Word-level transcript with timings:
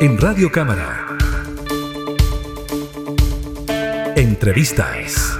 En 0.00 0.16
Radio 0.16 0.50
Cámara. 0.50 1.06
Entrevistas. 4.16 5.39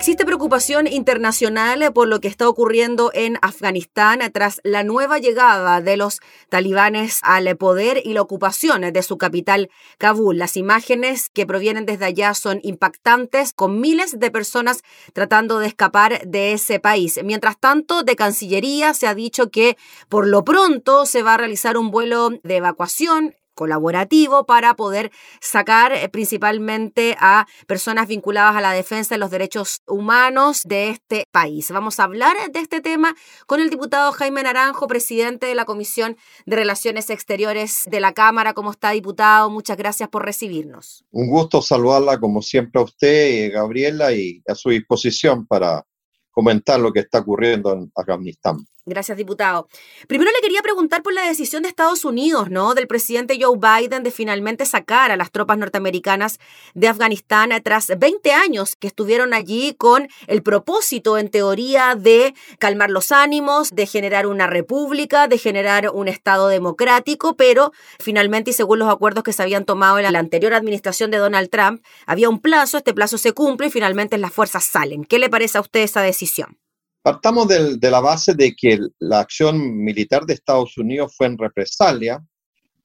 Existe 0.00 0.24
preocupación 0.24 0.86
internacional 0.86 1.92
por 1.92 2.08
lo 2.08 2.20
que 2.20 2.28
está 2.28 2.48
ocurriendo 2.48 3.10
en 3.12 3.36
Afganistán 3.42 4.20
tras 4.32 4.62
la 4.64 4.82
nueva 4.82 5.18
llegada 5.18 5.82
de 5.82 5.98
los 5.98 6.20
talibanes 6.48 7.20
al 7.22 7.54
poder 7.58 8.00
y 8.02 8.14
la 8.14 8.22
ocupación 8.22 8.80
de 8.80 9.02
su 9.02 9.18
capital, 9.18 9.68
Kabul. 9.98 10.38
Las 10.38 10.56
imágenes 10.56 11.28
que 11.28 11.44
provienen 11.44 11.84
desde 11.84 12.06
allá 12.06 12.32
son 12.32 12.60
impactantes, 12.62 13.52
con 13.52 13.78
miles 13.78 14.18
de 14.18 14.30
personas 14.30 14.80
tratando 15.12 15.58
de 15.58 15.66
escapar 15.66 16.26
de 16.26 16.54
ese 16.54 16.80
país. 16.80 17.20
Mientras 17.22 17.60
tanto, 17.60 18.02
de 18.02 18.16
Cancillería 18.16 18.94
se 18.94 19.06
ha 19.06 19.14
dicho 19.14 19.50
que 19.50 19.76
por 20.08 20.26
lo 20.26 20.44
pronto 20.44 21.04
se 21.04 21.22
va 21.22 21.34
a 21.34 21.36
realizar 21.36 21.76
un 21.76 21.90
vuelo 21.90 22.30
de 22.42 22.56
evacuación 22.56 23.34
colaborativo 23.54 24.46
para 24.46 24.74
poder 24.74 25.10
sacar 25.40 25.92
eh, 25.92 26.08
principalmente 26.08 27.16
a 27.20 27.46
personas 27.66 28.08
vinculadas 28.08 28.56
a 28.56 28.60
la 28.60 28.72
defensa 28.72 29.14
de 29.14 29.18
los 29.18 29.30
derechos 29.30 29.82
humanos 29.86 30.62
de 30.64 30.90
este 30.90 31.26
país. 31.30 31.70
Vamos 31.70 32.00
a 32.00 32.04
hablar 32.04 32.36
de 32.52 32.60
este 32.60 32.80
tema 32.80 33.14
con 33.46 33.60
el 33.60 33.70
diputado 33.70 34.12
Jaime 34.12 34.42
Naranjo, 34.42 34.86
presidente 34.86 35.46
de 35.46 35.54
la 35.54 35.64
Comisión 35.64 36.16
de 36.46 36.56
Relaciones 36.56 37.10
Exteriores 37.10 37.82
de 37.86 38.00
la 38.00 38.12
Cámara. 38.12 38.54
¿Cómo 38.54 38.70
está, 38.70 38.90
diputado? 38.90 39.50
Muchas 39.50 39.76
gracias 39.76 40.08
por 40.08 40.24
recibirnos. 40.24 41.04
Un 41.10 41.28
gusto 41.28 41.62
saludarla 41.62 42.18
como 42.18 42.42
siempre 42.42 42.80
a 42.80 42.84
usted, 42.84 43.52
Gabriela, 43.52 44.12
y 44.12 44.42
a 44.46 44.54
su 44.54 44.70
disposición 44.70 45.46
para 45.46 45.84
comentar 46.30 46.80
lo 46.80 46.92
que 46.92 47.00
está 47.00 47.18
ocurriendo 47.18 47.72
en 47.72 47.90
Afganistán. 47.94 48.56
Gracias, 48.90 49.16
diputado. 49.16 49.68
Primero 50.08 50.32
le 50.32 50.42
quería 50.42 50.62
preguntar 50.62 51.04
por 51.04 51.12
la 51.12 51.24
decisión 51.24 51.62
de 51.62 51.68
Estados 51.68 52.04
Unidos, 52.04 52.50
¿no? 52.50 52.74
Del 52.74 52.88
presidente 52.88 53.38
Joe 53.40 53.56
Biden 53.56 54.02
de 54.02 54.10
finalmente 54.10 54.66
sacar 54.66 55.12
a 55.12 55.16
las 55.16 55.30
tropas 55.30 55.58
norteamericanas 55.58 56.40
de 56.74 56.88
Afganistán 56.88 57.50
tras 57.62 57.86
20 57.96 58.32
años 58.32 58.74
que 58.74 58.88
estuvieron 58.88 59.32
allí 59.32 59.74
con 59.78 60.08
el 60.26 60.42
propósito, 60.42 61.18
en 61.18 61.30
teoría, 61.30 61.94
de 61.94 62.34
calmar 62.58 62.90
los 62.90 63.12
ánimos, 63.12 63.70
de 63.70 63.86
generar 63.86 64.26
una 64.26 64.48
república, 64.48 65.28
de 65.28 65.38
generar 65.38 65.90
un 65.94 66.08
Estado 66.08 66.48
democrático, 66.48 67.36
pero 67.36 67.72
finalmente, 68.00 68.50
y 68.50 68.54
según 68.54 68.80
los 68.80 68.92
acuerdos 68.92 69.22
que 69.22 69.32
se 69.32 69.44
habían 69.44 69.64
tomado 69.64 70.00
en 70.00 70.12
la 70.12 70.18
anterior 70.18 70.52
administración 70.52 71.12
de 71.12 71.18
Donald 71.18 71.48
Trump, 71.48 71.80
había 72.06 72.28
un 72.28 72.40
plazo, 72.40 72.78
este 72.78 72.92
plazo 72.92 73.18
se 73.18 73.32
cumple 73.32 73.68
y 73.68 73.70
finalmente 73.70 74.18
las 74.18 74.32
fuerzas 74.32 74.64
salen. 74.64 75.04
¿Qué 75.04 75.20
le 75.20 75.30
parece 75.30 75.58
a 75.58 75.60
usted 75.60 75.80
esa 75.80 76.02
decisión? 76.02 76.58
Partamos 77.02 77.48
de 77.48 77.90
la 77.90 78.00
base 78.00 78.34
de 78.34 78.54
que 78.54 78.78
la 78.98 79.20
acción 79.20 79.82
militar 79.82 80.26
de 80.26 80.34
Estados 80.34 80.76
Unidos 80.76 81.14
fue 81.16 81.28
en 81.28 81.38
represalia 81.38 82.22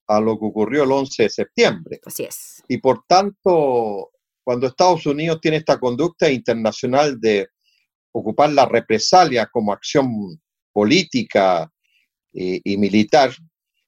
a 0.07 0.19
lo 0.21 0.39
que 0.39 0.45
ocurrió 0.45 0.83
el 0.83 0.91
11 0.91 1.23
de 1.23 1.29
septiembre. 1.29 1.99
Así 2.05 2.23
es. 2.23 2.63
Y 2.67 2.77
por 2.77 3.03
tanto, 3.07 4.11
cuando 4.43 4.67
Estados 4.67 5.05
Unidos 5.05 5.41
tiene 5.41 5.57
esta 5.57 5.79
conducta 5.79 6.29
internacional 6.29 7.19
de 7.19 7.49
ocupar 8.13 8.51
la 8.51 8.65
represalia 8.65 9.47
como 9.47 9.73
acción 9.73 10.41
política 10.71 11.69
y, 12.31 12.73
y 12.73 12.77
militar, 12.77 13.31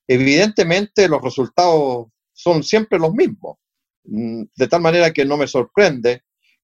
evidentemente 0.06 1.08
los 1.08 1.22
resultados 1.22 2.08
son 2.32 2.62
siempre 2.62 2.98
los 2.98 3.12
mismos. 3.12 3.56
Mm, 4.04 4.42
de 4.54 4.68
tal 4.68 4.80
manera 4.80 5.12
que 5.12 5.24
no 5.24 5.36
me 5.36 5.46
sorprende 5.46 6.22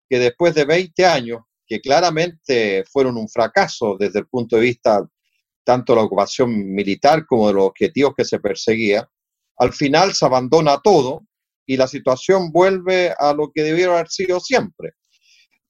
que 0.09 0.19
después 0.19 0.55
de 0.55 0.65
20 0.65 1.07
años 1.07 1.41
que 1.67 1.81
claramente 1.81 2.85
fueron 2.91 3.17
un 3.17 3.29
fracaso 3.29 3.97
desde 3.99 4.21
el 4.21 4.27
punto 4.27 4.57
de 4.57 4.63
vista 4.63 5.07
tanto 5.65 5.93
de 5.93 5.97
la 5.97 6.05
ocupación 6.05 6.75
militar 6.75 7.27
como 7.27 7.49
de 7.49 7.55
los 7.55 7.65
objetivos 7.65 8.15
que 8.17 8.25
se 8.25 8.39
perseguía, 8.39 9.09
al 9.57 9.73
final 9.73 10.13
se 10.15 10.27
abandona 10.27 10.79
todo 10.83 11.27
y 11.67 11.77
la 11.77 11.89
situación 11.89 12.53
vuelve 12.53 13.15
a 13.19 13.33
lo 13.33 13.51
que 13.53 13.63
debiera 13.63 13.95
haber 13.95 14.09
sido 14.09 14.41
siempre. 14.41 14.93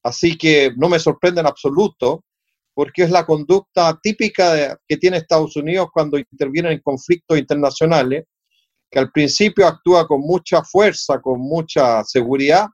Así 0.03 0.37
que 0.37 0.71
no 0.75 0.89
me 0.89 0.99
sorprende 0.99 1.41
en 1.41 1.47
absoluto 1.47 2.25
porque 2.73 3.03
es 3.03 3.09
la 3.09 3.25
conducta 3.25 3.97
típica 4.03 4.77
que 4.85 4.97
tiene 4.97 5.17
Estados 5.17 5.55
Unidos 5.55 5.87
cuando 5.93 6.17
interviene 6.17 6.73
en 6.73 6.81
conflictos 6.81 7.37
internacionales, 7.37 8.25
que 8.91 8.99
al 8.99 9.11
principio 9.11 9.65
actúa 9.65 10.05
con 10.05 10.19
mucha 10.19 10.61
fuerza, 10.61 11.21
con 11.21 11.39
mucha 11.39 12.03
seguridad, 12.03 12.67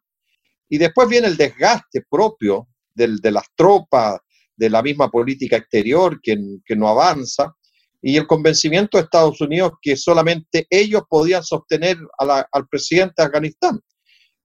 y 0.68 0.80
después 0.80 1.08
viene 1.08 1.28
el 1.28 1.38
desgaste 1.38 2.04
propio 2.10 2.68
de 2.94 3.32
las 3.32 3.46
tropas, 3.56 4.20
de 4.56 4.70
la 4.70 4.82
misma 4.82 5.10
política 5.10 5.58
exterior 5.58 6.20
que, 6.22 6.38
que 6.66 6.76
no 6.76 6.88
avanza, 6.88 7.56
y 8.02 8.18
el 8.18 8.26
convencimiento 8.26 8.98
de 8.98 9.04
Estados 9.04 9.40
Unidos 9.42 9.74
que 9.82 9.96
solamente 9.96 10.66
ellos 10.70 11.04
podían 11.08 11.44
sostener 11.44 11.98
al 12.18 12.68
presidente 12.68 13.14
de 13.18 13.24
Afganistán. 13.24 13.80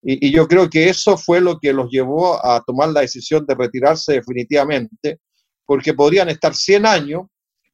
Y, 0.03 0.31
yo 0.31 0.47
creo 0.47 0.69
que 0.69 0.89
eso 0.89 1.17
fue 1.17 1.41
lo 1.41 1.59
que 1.59 1.73
los 1.73 1.91
llevó 1.91 2.45
a 2.45 2.63
tomar 2.65 2.91
la 2.91 3.01
decisión 3.01 3.45
de 3.47 3.55
retirarse 3.55 4.13
definitivamente, 4.13 5.21
porque 5.65 5.95
podrían 5.95 6.29
estar 6.29 6.55
100 6.55 6.87
años 6.87 7.23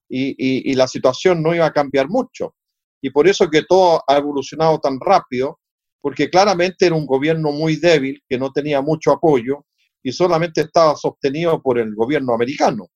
y, 0.08 0.70
y, 0.70 0.74
la 0.74 0.86
situación 0.86 1.42
no 1.42 1.54
iba 1.54 1.66
a 1.66 1.72
cambiar 1.72 2.08
mucho. 2.08 2.54
Y 3.02 3.10
por 3.10 3.26
eso 3.28 3.50
que 3.50 3.64
todo 3.68 4.02
ha 4.06 4.16
evolucionado 4.16 4.78
tan 4.78 4.98
rápido, 5.00 5.58
porque 6.00 6.30
claramente 6.30 6.86
era 6.86 6.94
un 6.94 7.06
gobierno 7.06 7.50
muy 7.50 7.76
débil, 7.76 8.22
que 8.28 8.38
no 8.38 8.52
tenía 8.52 8.80
mucho 8.80 9.10
apoyo, 9.10 9.66
y 10.02 10.12
solamente 10.12 10.62
estaba 10.62 10.96
sostenido 10.96 11.60
por 11.62 11.78
el 11.78 11.94
gobierno 11.94 12.34
americano. 12.34 12.88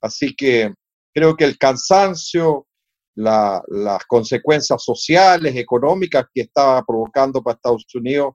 Así 0.00 0.34
que 0.34 0.72
creo 1.14 1.36
que 1.36 1.44
el 1.44 1.58
cansancio, 1.58 2.66
las 3.14 4.04
consecuencias 4.06 4.82
sociales, 4.82 5.56
económicas 5.56 6.26
que 6.32 6.42
estaba 6.42 6.82
provocando 6.84 7.42
para 7.42 7.56
Estados 7.56 7.86
Unidos, 7.94 8.34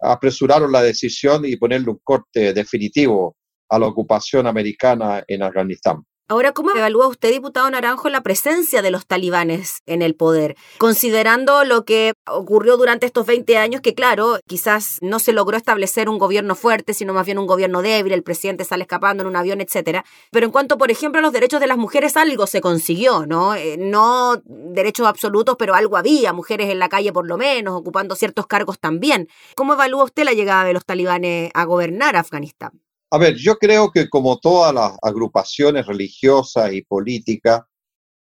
apresuraron 0.00 0.70
la 0.70 0.82
decisión 0.82 1.44
y 1.44 1.56
ponerle 1.56 1.90
un 1.90 2.00
corte 2.02 2.52
definitivo 2.52 3.36
a 3.68 3.78
la 3.78 3.86
ocupación 3.86 4.46
americana 4.46 5.24
en 5.26 5.42
Afganistán. 5.42 6.04
Ahora, 6.28 6.50
¿cómo 6.50 6.72
evalúa 6.72 7.06
usted, 7.06 7.30
diputado 7.30 7.70
Naranjo, 7.70 8.08
la 8.08 8.20
presencia 8.20 8.82
de 8.82 8.90
los 8.90 9.06
talibanes 9.06 9.82
en 9.86 10.02
el 10.02 10.16
poder? 10.16 10.56
Considerando 10.78 11.62
lo 11.62 11.84
que 11.84 12.14
ocurrió 12.26 12.76
durante 12.76 13.06
estos 13.06 13.26
20 13.26 13.56
años, 13.58 13.80
que 13.80 13.94
claro, 13.94 14.40
quizás 14.44 14.98
no 15.02 15.20
se 15.20 15.32
logró 15.32 15.56
establecer 15.56 16.08
un 16.08 16.18
gobierno 16.18 16.56
fuerte, 16.56 16.94
sino 16.94 17.14
más 17.14 17.26
bien 17.26 17.38
un 17.38 17.46
gobierno 17.46 17.80
débil, 17.80 18.12
el 18.12 18.24
presidente 18.24 18.64
sale 18.64 18.82
escapando 18.82 19.22
en 19.22 19.28
un 19.28 19.36
avión, 19.36 19.60
etcétera. 19.60 20.04
Pero 20.32 20.46
en 20.46 20.50
cuanto, 20.50 20.78
por 20.78 20.90
ejemplo, 20.90 21.20
a 21.20 21.22
los 21.22 21.32
derechos 21.32 21.60
de 21.60 21.68
las 21.68 21.78
mujeres, 21.78 22.16
algo 22.16 22.48
se 22.48 22.60
consiguió, 22.60 23.24
¿no? 23.24 23.54
Eh, 23.54 23.76
no 23.78 24.42
derechos 24.44 25.06
absolutos, 25.06 25.54
pero 25.56 25.76
algo 25.76 25.96
había, 25.96 26.32
mujeres 26.32 26.70
en 26.70 26.80
la 26.80 26.88
calle 26.88 27.12
por 27.12 27.28
lo 27.28 27.36
menos, 27.36 27.76
ocupando 27.76 28.16
ciertos 28.16 28.48
cargos 28.48 28.80
también. 28.80 29.28
¿Cómo 29.54 29.74
evalúa 29.74 30.02
usted 30.02 30.24
la 30.24 30.32
llegada 30.32 30.64
de 30.64 30.72
los 30.72 30.84
talibanes 30.84 31.52
a 31.54 31.64
gobernar 31.66 32.16
Afganistán? 32.16 32.80
A 33.10 33.18
ver, 33.18 33.36
yo 33.36 33.56
creo 33.56 33.90
que 33.92 34.08
como 34.08 34.38
todas 34.38 34.74
las 34.74 34.92
agrupaciones 35.00 35.86
religiosas 35.86 36.72
y 36.72 36.82
políticas, 36.82 37.62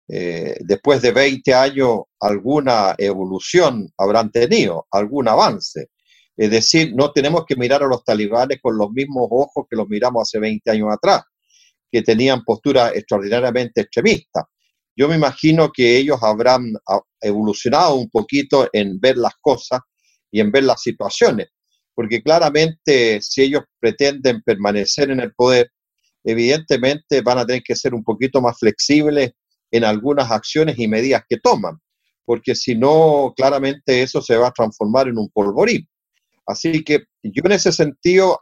eh, 0.08 0.56
después 0.60 1.02
de 1.02 1.12
20 1.12 1.52
años 1.54 2.00
alguna 2.18 2.94
evolución 2.96 3.92
habrán 3.98 4.30
tenido, 4.32 4.86
algún 4.90 5.28
avance. 5.28 5.88
Es 6.36 6.50
decir, 6.50 6.94
no 6.96 7.12
tenemos 7.12 7.44
que 7.46 7.56
mirar 7.56 7.82
a 7.82 7.86
los 7.86 8.02
talibanes 8.04 8.58
con 8.62 8.78
los 8.78 8.90
mismos 8.90 9.28
ojos 9.30 9.66
que 9.68 9.76
los 9.76 9.86
miramos 9.88 10.22
hace 10.22 10.38
20 10.38 10.70
años 10.70 10.88
atrás, 10.90 11.24
que 11.92 12.02
tenían 12.02 12.42
posturas 12.42 12.92
extraordinariamente 12.96 13.82
extremistas. 13.82 14.44
Yo 14.96 15.08
me 15.08 15.16
imagino 15.16 15.70
que 15.70 15.98
ellos 15.98 16.22
habrán 16.22 16.72
evolucionado 17.20 17.96
un 17.96 18.08
poquito 18.08 18.68
en 18.72 18.98
ver 18.98 19.18
las 19.18 19.34
cosas 19.40 19.80
y 20.30 20.40
en 20.40 20.50
ver 20.50 20.64
las 20.64 20.80
situaciones 20.82 21.48
porque 21.94 22.22
claramente 22.22 23.20
si 23.22 23.42
ellos 23.42 23.62
pretenden 23.78 24.42
permanecer 24.42 25.10
en 25.10 25.20
el 25.20 25.32
poder, 25.34 25.70
evidentemente 26.24 27.20
van 27.22 27.38
a 27.38 27.46
tener 27.46 27.62
que 27.62 27.76
ser 27.76 27.94
un 27.94 28.04
poquito 28.04 28.40
más 28.40 28.58
flexibles 28.58 29.32
en 29.70 29.84
algunas 29.84 30.30
acciones 30.30 30.78
y 30.78 30.88
medidas 30.88 31.22
que 31.28 31.38
toman, 31.38 31.78
porque 32.24 32.54
si 32.54 32.74
no, 32.74 33.32
claramente 33.36 34.02
eso 34.02 34.20
se 34.20 34.36
va 34.36 34.48
a 34.48 34.52
transformar 34.52 35.08
en 35.08 35.18
un 35.18 35.28
polvorín. 35.30 35.88
Así 36.46 36.82
que 36.82 37.04
yo 37.22 37.42
en 37.44 37.52
ese 37.52 37.72
sentido 37.72 38.40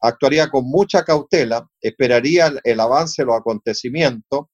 actuaría 0.00 0.48
con 0.48 0.64
mucha 0.64 1.04
cautela, 1.04 1.68
esperaría 1.80 2.52
el, 2.64 2.80
avance 2.80 3.22
de 3.22 3.26
los 3.26 3.36
acontecimientos, 3.36 4.46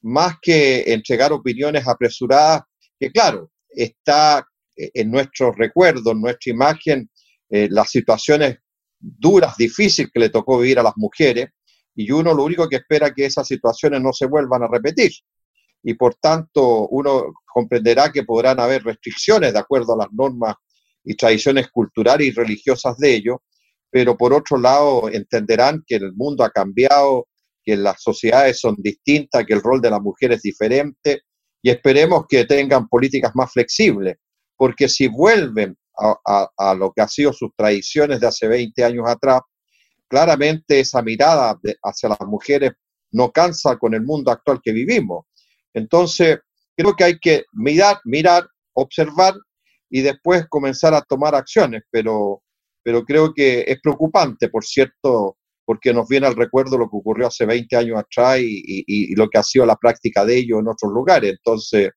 más 0.00 0.36
que 0.40 0.82
entregar 0.92 1.32
opiniones 1.32 1.86
apresuradas, 1.86 2.62
que 2.98 3.10
claro, 3.12 3.50
está 3.68 4.44
en 4.76 5.10
nuestro 5.10 5.52
recuerdo, 5.52 6.12
en 6.12 6.20
nuestra 6.22 6.52
imagen, 6.52 7.10
eh, 7.52 7.68
las 7.70 7.90
situaciones 7.90 8.56
duras, 8.98 9.58
difíciles 9.58 10.10
que 10.10 10.20
le 10.20 10.30
tocó 10.30 10.58
vivir 10.58 10.78
a 10.78 10.82
las 10.82 10.94
mujeres, 10.96 11.50
y 11.94 12.10
uno 12.10 12.32
lo 12.32 12.44
único 12.44 12.66
que 12.66 12.76
espera 12.76 13.08
es 13.08 13.12
que 13.14 13.26
esas 13.26 13.46
situaciones 13.46 14.00
no 14.00 14.14
se 14.14 14.24
vuelvan 14.24 14.62
a 14.62 14.68
repetir. 14.68 15.12
Y 15.82 15.92
por 15.92 16.14
tanto, 16.14 16.88
uno 16.88 17.34
comprenderá 17.44 18.10
que 18.10 18.22
podrán 18.22 18.58
haber 18.58 18.82
restricciones 18.84 19.52
de 19.52 19.58
acuerdo 19.58 19.92
a 19.92 19.98
las 19.98 20.12
normas 20.12 20.54
y 21.04 21.14
tradiciones 21.14 21.70
culturales 21.70 22.28
y 22.28 22.30
religiosas 22.30 22.96
de 22.96 23.16
ellos, 23.16 23.36
pero 23.90 24.16
por 24.16 24.32
otro 24.32 24.56
lado 24.56 25.10
entenderán 25.10 25.84
que 25.86 25.96
el 25.96 26.14
mundo 26.14 26.44
ha 26.44 26.50
cambiado, 26.50 27.28
que 27.62 27.76
las 27.76 28.00
sociedades 28.00 28.60
son 28.60 28.76
distintas, 28.78 29.44
que 29.44 29.52
el 29.52 29.60
rol 29.60 29.82
de 29.82 29.90
la 29.90 30.00
mujer 30.00 30.32
es 30.32 30.40
diferente 30.40 31.20
y 31.60 31.68
esperemos 31.68 32.24
que 32.26 32.46
tengan 32.46 32.88
políticas 32.88 33.32
más 33.34 33.52
flexibles, 33.52 34.16
porque 34.56 34.88
si 34.88 35.06
vuelven 35.08 35.76
a, 35.96 36.74
lo 36.74 36.92
que 36.92 37.02
ha 37.02 37.08
sido 37.08 37.32
sus 37.32 37.50
tradiciones 37.56 38.20
de 38.20 38.26
hace 38.26 38.48
20 38.48 38.84
años 38.84 39.04
atrás, 39.08 39.40
claramente 40.08 40.80
esa 40.80 41.02
mirada 41.02 41.58
hacia 41.82 42.08
las 42.08 42.20
mujeres 42.20 42.72
no 43.12 43.30
cansa 43.30 43.76
con 43.76 43.94
el 43.94 44.02
mundo 44.02 44.30
actual 44.30 44.60
que 44.62 44.72
vivimos. 44.72 45.26
Entonces, 45.74 46.38
creo 46.76 46.94
que 46.94 47.04
hay 47.04 47.18
que 47.18 47.44
mirar, 47.52 47.98
mirar, 48.04 48.46
observar 48.74 49.34
y 49.90 50.00
después 50.00 50.46
comenzar 50.48 50.94
a 50.94 51.02
tomar 51.02 51.34
acciones, 51.34 51.82
pero, 51.90 52.42
pero 52.82 53.04
creo 53.04 53.32
que 53.34 53.64
es 53.66 53.80
preocupante, 53.80 54.48
por 54.48 54.64
cierto, 54.64 55.36
porque 55.64 55.92
nos 55.92 56.08
viene 56.08 56.26
al 56.26 56.36
recuerdo 56.36 56.78
lo 56.78 56.88
que 56.88 56.96
ocurrió 56.96 57.26
hace 57.26 57.46
20 57.46 57.76
años 57.76 57.98
atrás 57.98 58.38
y, 58.40 59.14
lo 59.14 59.28
que 59.28 59.38
ha 59.38 59.42
sido 59.42 59.66
la 59.66 59.76
práctica 59.76 60.24
de 60.24 60.38
ello 60.38 60.58
en 60.58 60.68
otros 60.68 60.92
lugares. 60.92 61.30
Entonces, 61.30 61.90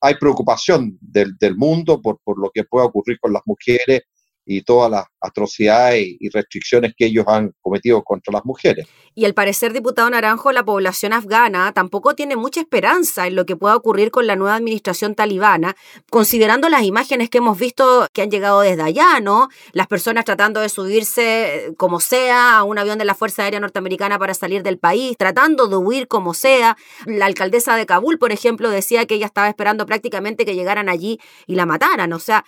hay 0.00 0.14
preocupación 0.16 0.98
del, 1.00 1.36
del 1.38 1.56
mundo 1.56 2.00
por, 2.00 2.20
por, 2.22 2.38
lo 2.38 2.50
que 2.52 2.64
pueda 2.64 2.86
ocurrir 2.86 3.18
con 3.20 3.32
las 3.32 3.42
mujeres 3.46 4.02
y 4.50 4.62
todas 4.62 4.90
las 4.90 5.04
atrocidades 5.20 6.06
y 6.18 6.30
restricciones 6.30 6.94
que 6.96 7.04
ellos 7.04 7.26
han 7.28 7.52
cometido 7.60 8.02
contra 8.02 8.32
las 8.32 8.44
mujeres. 8.46 8.88
Y 9.14 9.26
al 9.26 9.34
parecer, 9.34 9.72
diputado 9.72 10.08
Naranjo, 10.08 10.52
la 10.52 10.64
población 10.64 11.12
afgana 11.12 11.72
tampoco 11.72 12.14
tiene 12.14 12.36
mucha 12.36 12.60
esperanza 12.60 13.26
en 13.26 13.34
lo 13.34 13.44
que 13.44 13.56
pueda 13.56 13.76
ocurrir 13.76 14.10
con 14.10 14.26
la 14.26 14.36
nueva 14.36 14.54
administración 14.54 15.14
talibana, 15.14 15.76
considerando 16.08 16.68
las 16.68 16.84
imágenes 16.84 17.28
que 17.28 17.38
hemos 17.38 17.58
visto 17.58 18.06
que 18.12 18.22
han 18.22 18.30
llegado 18.30 18.60
desde 18.60 18.82
allá, 18.82 19.20
¿no? 19.20 19.48
Las 19.72 19.86
personas 19.86 20.24
tratando 20.24 20.60
de 20.60 20.68
subirse 20.68 21.66
eh, 21.66 21.74
como 21.76 22.00
sea 22.00 22.58
a 22.58 22.62
un 22.62 22.78
avión 22.78 22.96
de 22.96 23.04
la 23.04 23.14
Fuerza 23.14 23.42
Aérea 23.42 23.60
Norteamericana 23.60 24.18
para 24.18 24.32
salir 24.32 24.62
del 24.62 24.78
país, 24.78 25.16
tratando 25.18 25.66
de 25.66 25.76
huir 25.76 26.08
como 26.08 26.32
sea. 26.32 26.76
La 27.04 27.26
alcaldesa 27.26 27.76
de 27.76 27.84
Kabul, 27.84 28.18
por 28.18 28.32
ejemplo, 28.32 28.70
decía 28.70 29.04
que 29.04 29.16
ella 29.16 29.26
estaba 29.26 29.48
esperando 29.48 29.84
prácticamente 29.84 30.46
que 30.46 30.54
llegaran 30.54 30.88
allí 30.88 31.18
y 31.46 31.56
la 31.56 31.66
mataran. 31.66 32.12
O 32.12 32.18
sea, 32.18 32.44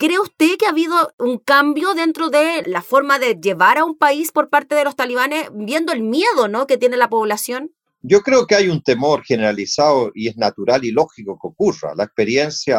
¿Cree 0.00 0.20
usted 0.20 0.56
que 0.56 0.66
ha 0.66 0.70
habido 0.70 1.12
un 1.18 1.38
cambio 1.38 1.92
dentro 1.92 2.30
de 2.30 2.62
la 2.66 2.82
forma 2.82 3.18
de 3.18 3.34
llevar 3.34 3.78
a 3.78 3.84
un 3.84 3.98
país 3.98 4.30
por 4.30 4.48
parte 4.48 4.76
de 4.76 4.84
los 4.84 4.94
talibanes, 4.94 5.50
viendo 5.52 5.92
el 5.92 6.02
miedo 6.02 6.46
¿no? 6.46 6.68
que 6.68 6.78
tiene 6.78 6.96
la 6.96 7.10
población? 7.10 7.74
Yo 8.02 8.20
creo 8.20 8.46
que 8.46 8.54
hay 8.54 8.68
un 8.68 8.80
temor 8.80 9.24
generalizado 9.24 10.12
y 10.14 10.28
es 10.28 10.36
natural 10.36 10.84
y 10.84 10.92
lógico 10.92 11.36
que 11.42 11.48
ocurra. 11.48 11.96
La 11.96 12.04
experiencia 12.04 12.78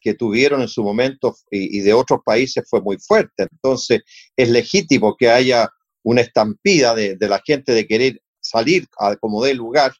que 0.00 0.14
tuvieron 0.14 0.60
en 0.60 0.66
su 0.66 0.82
momento 0.82 1.36
y, 1.52 1.78
de 1.80 1.94
otros 1.94 2.18
países 2.24 2.64
fue 2.68 2.82
muy 2.82 2.98
fuerte. 2.98 3.46
Entonces, 3.52 4.02
es 4.36 4.48
legítimo 4.48 5.16
que 5.16 5.30
haya 5.30 5.70
una 6.02 6.22
estampida 6.22 6.96
de, 6.96 7.16
la 7.20 7.40
gente 7.44 7.72
de 7.72 7.86
querer 7.86 8.20
salir 8.40 8.88
a 8.98 9.14
como 9.14 9.44
dé 9.44 9.54
lugar 9.54 9.92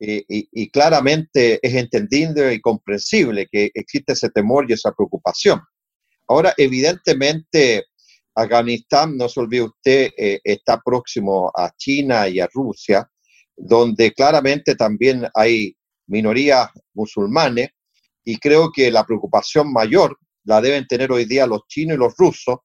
y, 0.00 0.70
claramente 0.70 1.58
es 1.62 1.74
entendible 1.74 2.54
y 2.54 2.60
comprensible 2.60 3.48
que 3.50 3.70
existe 3.74 4.12
ese 4.12 4.30
temor 4.30 4.66
y 4.68 4.74
esa 4.74 4.92
preocupación. 4.92 5.60
Ahora, 6.28 6.54
evidentemente, 6.56 7.86
Afganistán, 8.34 9.16
no 9.16 9.28
se 9.28 9.40
olvide 9.40 9.62
usted, 9.62 10.10
eh, 10.16 10.40
está 10.44 10.80
próximo 10.84 11.50
a 11.56 11.70
China 11.76 12.28
y 12.28 12.38
a 12.38 12.48
Rusia, 12.52 13.10
donde 13.56 14.12
claramente 14.12 14.76
también 14.76 15.26
hay 15.34 15.76
minorías 16.06 16.70
musulmanes 16.94 17.70
y 18.24 18.38
creo 18.38 18.70
que 18.70 18.90
la 18.90 19.04
preocupación 19.04 19.72
mayor 19.72 20.18
la 20.44 20.60
deben 20.60 20.86
tener 20.86 21.10
hoy 21.10 21.24
día 21.24 21.46
los 21.46 21.66
chinos 21.66 21.96
y 21.96 21.98
los 21.98 22.14
rusos, 22.16 22.58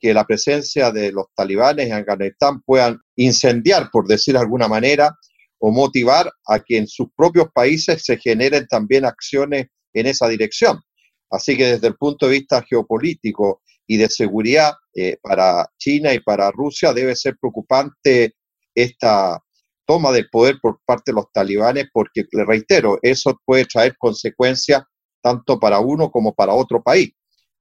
que 0.00 0.12
la 0.12 0.24
presencia 0.24 0.90
de 0.90 1.12
los 1.12 1.26
talibanes 1.34 1.86
en 1.86 1.92
Afganistán 1.92 2.60
puedan 2.62 2.98
incendiar, 3.14 3.88
por 3.92 4.06
decir 4.08 4.34
de 4.34 4.40
alguna 4.40 4.66
manera, 4.66 5.16
o 5.64 5.70
motivar 5.70 6.28
a 6.48 6.58
que 6.58 6.76
en 6.76 6.88
sus 6.88 7.06
propios 7.16 7.46
países 7.54 8.02
se 8.04 8.18
generen 8.18 8.66
también 8.66 9.04
acciones 9.04 9.68
en 9.94 10.06
esa 10.08 10.26
dirección. 10.26 10.80
Así 11.30 11.56
que 11.56 11.66
desde 11.66 11.86
el 11.86 11.94
punto 11.94 12.26
de 12.26 12.32
vista 12.32 12.64
geopolítico 12.68 13.62
y 13.86 13.96
de 13.96 14.08
seguridad 14.08 14.72
eh, 14.92 15.18
para 15.22 15.64
China 15.78 16.12
y 16.12 16.18
para 16.18 16.50
Rusia 16.50 16.92
debe 16.92 17.14
ser 17.14 17.36
preocupante 17.40 18.34
esta 18.74 19.40
toma 19.86 20.10
del 20.10 20.28
poder 20.30 20.56
por 20.60 20.80
parte 20.84 21.12
de 21.12 21.16
los 21.16 21.30
talibanes 21.32 21.86
porque, 21.92 22.24
le 22.32 22.44
reitero, 22.44 22.98
eso 23.00 23.38
puede 23.44 23.64
traer 23.64 23.94
consecuencias 23.96 24.82
tanto 25.22 25.60
para 25.60 25.78
uno 25.78 26.10
como 26.10 26.34
para 26.34 26.54
otro 26.54 26.82
país. 26.82 27.10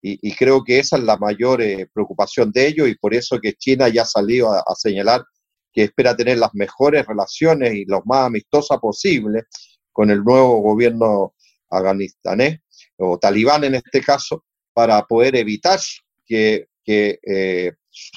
Y, 0.03 0.33
creo 0.33 0.63
que 0.63 0.79
esa 0.79 0.97
es 0.97 1.03
la 1.03 1.17
mayor 1.17 1.61
eh, 1.61 1.87
preocupación 1.93 2.51
de 2.51 2.65
ellos 2.65 2.89
y 2.89 2.95
por 2.95 3.13
eso 3.13 3.39
que 3.39 3.53
China 3.53 3.87
ya 3.87 4.01
ha 4.01 4.05
salido 4.05 4.51
a 4.51 4.75
señalar 4.75 5.23
que 5.71 5.83
espera 5.83 6.15
tener 6.15 6.37
las 6.37 6.53
mejores 6.53 7.05
relaciones 7.05 7.73
y 7.73 7.85
los 7.85 8.01
más 8.05 8.27
amistosas 8.27 8.79
posibles 8.79 9.45
con 9.91 10.09
el 10.09 10.23
nuevo 10.23 10.61
gobierno 10.61 11.33
afganistanés, 11.69 12.59
o 12.97 13.17
talibán 13.17 13.63
en 13.63 13.75
este 13.75 14.01
caso, 14.01 14.43
para 14.73 15.01
poder 15.03 15.35
evitar 15.35 15.79
que, 16.25 16.67
eh, 16.85 17.71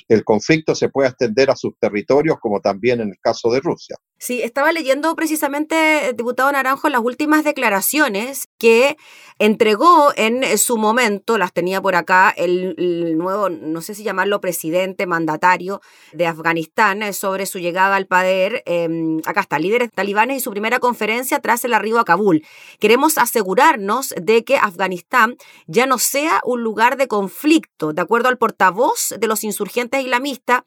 el 0.08 0.24
conflicto 0.24 0.74
se 0.74 0.88
pueda 0.88 1.08
extender 1.08 1.50
a 1.50 1.56
sus 1.56 1.76
territorios, 1.78 2.38
como 2.40 2.60
también 2.60 3.00
en 3.00 3.08
el 3.08 3.18
caso 3.20 3.50
de 3.50 3.60
Rusia. 3.60 3.96
Sí, 4.24 4.40
estaba 4.40 4.72
leyendo 4.72 5.14
precisamente, 5.16 6.14
diputado 6.16 6.50
Naranjo, 6.50 6.88
las 6.88 7.02
últimas 7.02 7.44
declaraciones 7.44 8.48
que 8.56 8.96
entregó 9.38 10.14
en 10.16 10.56
su 10.56 10.78
momento, 10.78 11.36
las 11.36 11.52
tenía 11.52 11.82
por 11.82 11.94
acá, 11.94 12.32
el, 12.34 13.18
nuevo, 13.18 13.50
no 13.50 13.82
sé 13.82 13.94
si 13.94 14.02
llamarlo 14.02 14.40
presidente, 14.40 15.04
mandatario 15.04 15.82
de 16.14 16.26
Afganistán 16.26 17.02
eh, 17.02 17.12
sobre 17.12 17.44
su 17.44 17.58
llegada 17.58 17.96
al 17.96 18.06
poder. 18.06 18.62
Em, 18.64 19.20
acá 19.26 19.42
está, 19.42 19.58
líderes 19.58 19.90
talibanes 19.92 20.38
y 20.38 20.40
su 20.40 20.50
primera 20.52 20.78
conferencia 20.78 21.40
tras 21.40 21.62
el 21.66 21.74
arribo 21.74 21.98
a 21.98 22.06
Kabul. 22.06 22.46
Queremos 22.80 23.18
asegurarnos 23.18 24.14
de 24.16 24.42
que 24.42 24.56
Afganistán 24.56 25.36
ya 25.66 25.84
no 25.84 25.98
sea 25.98 26.40
un 26.44 26.62
lugar 26.62 26.96
de 26.96 27.08
conflicto, 27.08 27.92
de 27.92 28.00
acuerdo 28.00 28.30
al 28.30 28.38
portavoz 28.38 29.14
de 29.18 29.26
los 29.26 29.44
insurgentes 29.44 30.02
islamistas. 30.02 30.62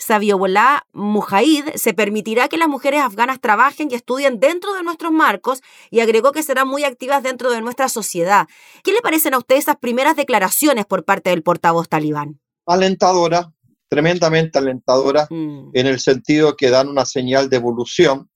Sabiobolá 0.00 0.86
Mujahid, 0.94 1.66
se 1.74 1.92
permitirá 1.92 2.48
que 2.48 2.56
las 2.56 2.68
mujeres 2.68 3.02
afganas 3.02 3.38
trabajen 3.38 3.88
y 3.90 3.94
estudien 3.94 4.40
dentro 4.40 4.72
de 4.72 4.82
nuestros 4.82 5.12
marcos 5.12 5.60
y 5.90 6.00
agregó 6.00 6.32
que 6.32 6.42
serán 6.42 6.68
muy 6.68 6.84
activas 6.84 7.22
dentro 7.22 7.50
de 7.50 7.60
nuestra 7.60 7.88
sociedad. 7.90 8.48
¿Qué 8.82 8.92
le 8.92 9.02
parecen 9.02 9.34
a 9.34 9.38
usted 9.38 9.56
esas 9.56 9.76
primeras 9.76 10.16
declaraciones 10.16 10.86
por 10.86 11.04
parte 11.04 11.30
del 11.30 11.42
portavoz 11.42 11.88
talibán? 11.88 12.40
Alentadora, 12.64 13.52
tremendamente 13.88 14.58
alentadora, 14.58 15.26
mm. 15.28 15.70
en 15.74 15.86
el 15.86 16.00
sentido 16.00 16.56
que 16.56 16.70
dan 16.70 16.88
una 16.88 17.04
señal 17.04 17.50
de 17.50 17.56
evolución 17.56 18.30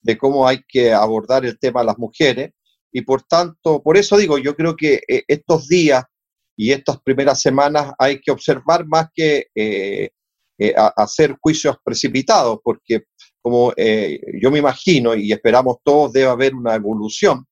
de 0.00 0.16
cómo 0.16 0.48
hay 0.48 0.62
que 0.66 0.94
abordar 0.94 1.44
el 1.44 1.58
tema 1.58 1.80
de 1.80 1.86
las 1.86 1.98
mujeres. 1.98 2.52
Y 2.92 3.02
por 3.02 3.22
tanto, 3.24 3.82
por 3.82 3.98
eso 3.98 4.16
digo, 4.16 4.38
yo 4.38 4.56
creo 4.56 4.74
que 4.74 5.02
eh, 5.06 5.24
estos 5.28 5.68
días 5.68 6.04
y 6.56 6.72
estas 6.72 6.98
primeras 7.02 7.40
semanas 7.42 7.92
hay 7.98 8.20
que 8.20 8.30
observar 8.30 8.86
más 8.86 9.08
que 9.14 9.48
eh, 9.54 10.10
eh, 10.62 10.74
hacer 10.76 11.38
juicios 11.40 11.78
precipitados, 11.82 12.58
porque 12.62 13.04
como 13.40 13.72
eh, 13.78 14.20
yo 14.42 14.50
me 14.50 14.58
imagino 14.58 15.14
y 15.14 15.32
esperamos 15.32 15.78
todos, 15.82 16.12
debe 16.12 16.26
haber 16.26 16.54
una 16.54 16.74
evolución 16.74 17.46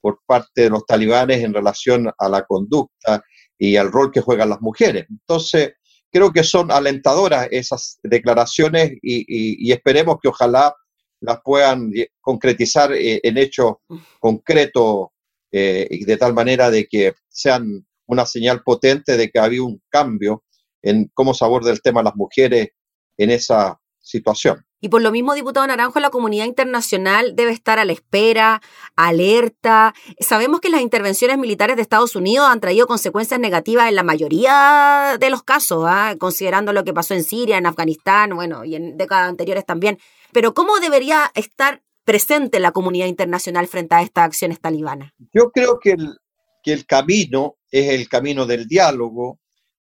por 0.00 0.18
parte 0.26 0.62
de 0.62 0.70
los 0.70 0.84
talibanes 0.84 1.44
en 1.44 1.54
relación 1.54 2.10
a 2.18 2.28
la 2.28 2.42
conducta 2.42 3.22
y 3.56 3.76
al 3.76 3.92
rol 3.92 4.10
que 4.10 4.20
juegan 4.20 4.48
las 4.48 4.60
mujeres. 4.60 5.06
Entonces, 5.08 5.74
creo 6.10 6.32
que 6.32 6.42
son 6.42 6.72
alentadoras 6.72 7.46
esas 7.52 8.00
declaraciones 8.02 8.94
y, 9.00 9.70
esperemos 9.70 10.16
que 10.20 10.30
ojalá 10.30 10.74
las 11.20 11.38
puedan 11.44 11.92
concretizar 12.20 12.92
eh, 12.94 13.20
en 13.22 13.38
hechos 13.38 13.74
concretos 14.18 15.10
y 15.52 16.04
de 16.04 16.16
tal 16.16 16.34
manera 16.34 16.68
de 16.68 16.86
que 16.86 17.14
sean 17.28 17.86
una 18.06 18.26
señal 18.26 18.62
potente 18.64 19.16
de 19.16 19.30
que 19.30 19.38
ha 19.38 19.44
habido 19.44 19.66
un 19.66 19.80
cambio 19.88 20.42
en 20.82 21.10
cómo 21.14 21.34
se 21.34 21.44
aborda 21.44 21.70
el 21.70 21.82
tema 21.82 22.00
de 22.00 22.04
las 22.04 22.16
mujeres 22.16 22.68
en 23.16 23.30
esa 23.30 23.80
situación. 24.00 24.64
Y 24.82 24.88
por 24.88 25.02
lo 25.02 25.12
mismo, 25.12 25.34
diputado 25.34 25.66
Naranjo, 25.66 26.00
la 26.00 26.08
comunidad 26.08 26.46
internacional 26.46 27.36
debe 27.36 27.52
estar 27.52 27.78
a 27.78 27.84
la 27.84 27.92
espera, 27.92 28.62
alerta. 28.96 29.92
Sabemos 30.20 30.60
que 30.60 30.70
las 30.70 30.80
intervenciones 30.80 31.36
militares 31.36 31.76
de 31.76 31.82
Estados 31.82 32.16
Unidos 32.16 32.48
han 32.48 32.60
traído 32.60 32.86
consecuencias 32.86 33.38
negativas 33.38 33.88
en 33.88 33.96
la 33.96 34.02
mayoría 34.02 35.18
de 35.20 35.28
los 35.28 35.42
casos, 35.42 35.84
¿ah? 35.86 36.14
considerando 36.18 36.72
lo 36.72 36.82
que 36.82 36.94
pasó 36.94 37.12
en 37.12 37.24
Siria, 37.24 37.58
en 37.58 37.66
Afganistán, 37.66 38.34
bueno, 38.34 38.64
y 38.64 38.74
en 38.74 38.96
décadas 38.96 39.28
anteriores 39.28 39.66
también. 39.66 39.98
Pero 40.32 40.54
¿cómo 40.54 40.78
debería 40.80 41.30
estar 41.34 41.82
presente 42.04 42.58
la 42.58 42.72
comunidad 42.72 43.06
internacional 43.06 43.66
frente 43.66 43.94
a 43.96 44.02
estas 44.02 44.24
acciones 44.24 44.60
talibanas? 44.60 45.12
Yo 45.34 45.50
creo 45.50 45.78
que 45.78 45.92
el, 45.92 46.16
que 46.62 46.72
el 46.72 46.86
camino 46.86 47.56
es 47.70 47.90
el 47.90 48.08
camino 48.08 48.46
del 48.46 48.66
diálogo, 48.66 49.38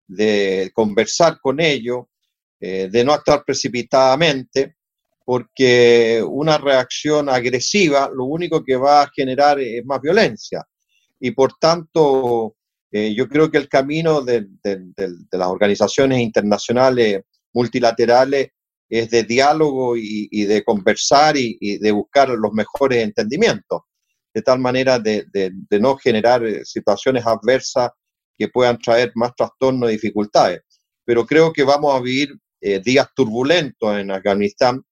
de 0.08 0.70
conversar 0.74 1.38
con 1.40 1.60
ellos, 1.60 2.06
eh, 2.58 2.88
de 2.90 3.04
no 3.04 3.12
actuar 3.12 3.44
precipitadamente, 3.44 4.74
porque 5.24 6.24
una 6.26 6.56
reacción 6.56 7.28
agresiva 7.28 8.10
lo 8.12 8.24
único 8.24 8.64
que 8.64 8.76
va 8.76 9.02
a 9.02 9.10
generar 9.14 9.60
es 9.60 9.84
más 9.84 10.00
violencia. 10.00 10.66
Y 11.20 11.32
por 11.32 11.52
tanto, 11.60 12.56
eh, 12.90 13.14
yo 13.14 13.28
creo 13.28 13.50
que 13.50 13.58
el 13.58 13.68
camino 13.68 14.22
de, 14.22 14.46
las 15.32 15.48
organizaciones 15.48 16.20
internacionales 16.20 17.22
multilaterales 17.52 18.48
es 18.88 19.10
de 19.10 19.22
diálogo 19.24 19.96
y, 19.96 20.44
de 20.46 20.64
conversar 20.64 21.36
y, 21.36 21.78
de 21.78 21.92
buscar 21.92 22.30
los 22.30 22.52
mejores 22.52 23.04
entendimientos. 23.04 23.82
de 24.32 24.42
tal 24.42 24.58
manera 24.60 24.98
de, 24.98 25.26
no 25.80 25.96
generar 25.96 26.44
eh, 26.46 26.64
situaciones 26.64 27.26
adversas 27.26 27.90
que 28.38 28.48
puedan 28.48 28.78
traer 28.78 29.12
más 29.14 29.34
trastornos 29.36 29.90
y 29.90 29.94
dificultades. 29.94 30.62
Pero 31.04 31.26
creo 31.26 31.52
que 31.52 31.64
vamos 31.64 31.94
a 31.94 32.00
vivir 32.00 32.34
eh, 32.60 32.80
días 32.80 33.08
turbulentos 33.14 33.98
en 33.98 34.10
Afganistán. 34.10 34.82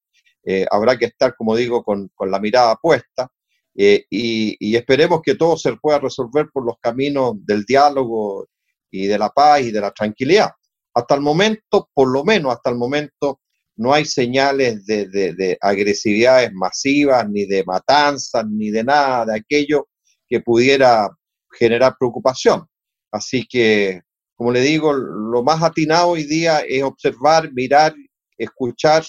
Eh, 0.45 0.67
habrá 0.71 0.99
que 0.99 1.07
estar, 1.07 1.35
como 1.37 1.55
digo, 1.55 1.85
con, 1.85 2.11
la 2.29 2.41
mirada 2.41 2.77
puesta 2.77 3.29
y, 3.75 4.57
y, 4.59 4.75
esperemos 4.75 5.21
que 5.23 5.35
todo 5.35 5.57
se 5.57 5.77
pueda 5.77 5.99
resolver 5.99 6.49
por 6.53 6.65
los 6.65 6.77
caminos 6.81 7.35
del 7.45 7.65
diálogo 7.65 8.47
y 8.91 9.07
de 9.07 9.19
la 9.19 9.29
paz 9.29 9.61
y 9.63 9.71
de 9.71 9.81
la 9.81 9.91
tranquilidad. 9.91 10.51
Hasta 10.95 11.15
el 11.15 11.21
momento, 11.21 11.91
por 11.93 12.09
lo 12.09 12.25
menos 12.25 12.55
hasta 12.55 12.71
el 12.71 12.77
momento, 12.77 13.41
no 13.77 13.93
hay 13.93 14.07
señales 14.07 14.87
de, 14.87 15.59
agresividades 15.61 16.51
masivas, 16.53 17.29
ni 17.29 17.45
de 17.45 17.63
matanzas, 17.65 18.47
ni 18.49 18.71
de 18.71 18.83
nada 18.83 19.27
de 19.27 19.37
aquello 19.39 19.89
que 20.27 20.41
pudiera 20.41 21.09
generar 21.53 21.95
preocupación. 21.99 22.67
Así 23.11 23.47
que, 23.47 24.03
como 24.35 24.53
le 24.53 24.61
digo, 24.61 24.93
lo 24.93 25.43
más 25.43 25.63
atinado 25.63 26.09
hoy 26.09 26.25
día 26.25 26.61
es 26.61 26.83
observar, 26.83 27.53
mirar, 27.53 27.95
escuchar 28.37 29.05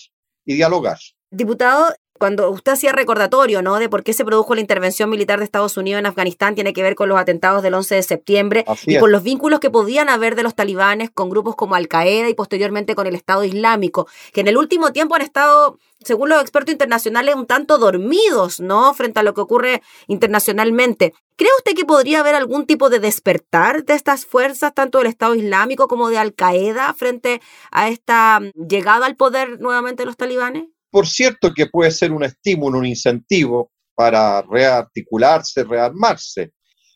y 0.45 0.55
dialogar. 0.55 0.97
Diputado, 1.29 1.93
cuando 2.17 2.49
usted 2.49 2.73
hacía 2.73 2.91
recordatorio, 2.91 3.61
¿no? 3.61 3.79
De 3.79 3.89
por 3.89 4.03
qué 4.03 4.13
se 4.13 4.25
produjo 4.25 4.55
la 4.55 4.61
intervención 4.61 5.09
militar 5.09 5.39
de 5.39 5.45
Estados 5.45 5.77
Unidos 5.77 5.99
en 5.99 6.05
Afganistán, 6.05 6.55
tiene 6.55 6.73
que 6.73 6.83
ver 6.83 6.95
con 6.95 7.09
los 7.09 7.17
atentados 7.17 7.63
del 7.63 7.73
11 7.73 7.95
de 7.95 8.03
septiembre 8.03 8.65
y 8.85 8.97
con 8.97 9.11
los 9.11 9.23
vínculos 9.23 9.59
que 9.59 9.69
podían 9.69 10.09
haber 10.09 10.35
de 10.35 10.43
los 10.43 10.55
talibanes 10.55 11.09
con 11.09 11.29
grupos 11.29 11.55
como 11.55 11.75
Al-Qaeda 11.75 12.29
y 12.29 12.33
posteriormente 12.33 12.95
con 12.95 13.07
el 13.07 13.15
Estado 13.15 13.43
Islámico, 13.43 14.07
que 14.33 14.41
en 14.41 14.47
el 14.47 14.57
último 14.57 14.91
tiempo 14.91 15.15
han 15.15 15.21
estado, 15.21 15.79
según 16.03 16.29
los 16.29 16.41
expertos 16.41 16.71
internacionales, 16.71 17.35
un 17.35 17.45
tanto 17.45 17.77
dormidos, 17.77 18.59
¿no? 18.59 18.93
Frente 18.93 19.19
a 19.19 19.23
lo 19.23 19.33
que 19.33 19.41
ocurre 19.41 19.81
internacionalmente. 20.07 21.13
¿Cree 21.35 21.51
usted 21.59 21.75
que 21.75 21.85
podría 21.85 22.21
haber 22.21 22.33
algún 22.33 22.65
tipo 22.65 22.89
de 22.89 22.99
despertar 22.99 23.85
de 23.85 23.93
estas 23.93 24.25
fuerzas, 24.25 24.73
tanto 24.73 24.97
del 24.97 25.07
Estado 25.07 25.35
Islámico 25.35 25.87
como 25.87 26.09
de 26.09 26.17
Al-Qaeda, 26.17 26.93
frente 26.95 27.41
a 27.71 27.89
esta 27.89 28.41
llegada 28.55 29.05
al 29.05 29.15
poder 29.15 29.59
nuevamente 29.59 30.01
de 30.01 30.07
los 30.07 30.17
talibanes? 30.17 30.65
Por 30.89 31.07
cierto 31.07 31.53
que 31.53 31.67
puede 31.67 31.91
ser 31.91 32.11
un 32.11 32.23
estímulo, 32.23 32.79
un 32.79 32.85
incentivo 32.85 33.71
para 33.95 34.41
rearticularse, 34.41 35.63
rearmarse, 35.63 36.51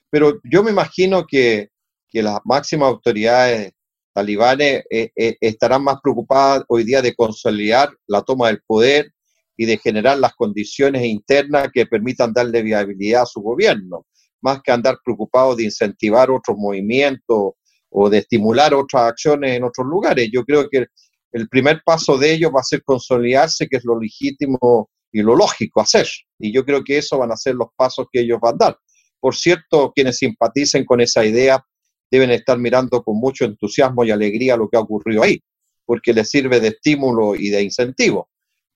pero 0.10 0.39
yo 0.43 0.63
me 0.63 0.71
imagino 0.71 1.25
que, 1.25 1.69
las 2.13 2.39
máximas 2.43 2.89
autoridades 2.89 3.71
talibanes 4.13 4.83
eh, 4.89 5.12
eh, 5.15 5.38
estarán 5.39 5.81
más 5.81 5.95
preocupadas 6.03 6.62
hoy 6.67 6.83
día 6.83 7.01
de 7.01 7.15
consolidar 7.15 7.89
la 8.05 8.21
toma 8.21 8.48
del 8.48 8.62
poder 8.67 9.13
y 9.55 9.65
de 9.65 9.77
generar 9.77 10.17
las 10.17 10.33
condiciones 10.33 11.05
internas 11.05 11.69
que 11.74 11.86
permitan 11.86 12.33
darle 12.33 12.63
viabilidad 12.63 13.21
a 13.21 13.25
su 13.25 13.39
gobierno, 13.41 14.05
más 14.41 14.60
que 14.62 14.74
andar 14.74 14.98
preocupados 15.05 15.55
de 15.55 15.63
incentivar 15.63 16.29
otros 16.29 16.57
movimientos 16.57 17.53
o 17.89 18.10
de 18.10 18.17
estimular 18.17 18.74
otras 18.74 19.03
acciones 19.03 19.55
en 19.55 19.63
otros 19.63 19.88
lugares. 19.88 20.29
Yo 20.33 20.43
creo 20.43 20.67
que 20.69 20.88
el 21.31 21.47
primer 21.47 21.81
paso 21.83 22.17
de 22.17 22.33
ello 22.33 22.51
va 22.51 22.61
a 22.61 22.63
ser 22.63 22.83
consolidarse, 22.83 23.67
que 23.67 23.77
es 23.77 23.85
lo 23.85 24.00
legítimo 24.00 24.89
y 25.11 25.21
lo 25.21 25.35
lógico 25.35 25.81
hacer. 25.81 26.07
Y 26.39 26.53
yo 26.53 26.65
creo 26.65 26.83
que 26.83 26.97
eso 26.97 27.17
van 27.17 27.31
a 27.31 27.38
ser 27.38 27.55
los 27.55 27.69
pasos 27.75 28.07
que 28.11 28.21
ellos 28.21 28.39
van 28.41 28.55
a 28.55 28.65
dar. 28.65 28.77
Por 29.19 29.35
cierto, 29.35 29.91
quienes 29.93 30.17
simpaticen 30.17 30.85
con 30.85 31.00
esa 31.00 31.25
idea 31.25 31.63
deben 32.09 32.31
estar 32.31 32.57
mirando 32.57 33.03
con 33.03 33.17
mucho 33.17 33.45
entusiasmo 33.45 34.03
y 34.03 34.11
alegría 34.11 34.57
lo 34.57 34.67
que 34.67 34.77
ha 34.77 34.81
ocurrido 34.81 35.23
ahí, 35.23 35.39
porque 35.85 36.13
les 36.13 36.29
sirve 36.29 36.59
de 36.59 36.69
estímulo 36.69 37.35
y 37.35 37.50
de 37.50 37.61
incentivo. 37.61 38.29